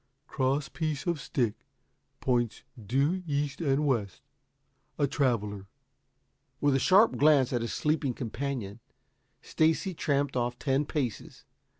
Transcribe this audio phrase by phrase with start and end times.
[0.25, 1.53] Cross piece on stick,
[2.21, 4.23] points due east and west.
[4.97, 5.67] A Traveler.'"
[6.59, 8.79] With a sharp glance at his sleeping companion,
[9.43, 11.45] Stacy tramped off ten paces.